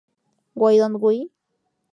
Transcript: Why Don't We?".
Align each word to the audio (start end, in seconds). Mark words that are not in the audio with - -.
Why 0.55 0.77
Don't 0.77 0.99
We?". 0.99 1.29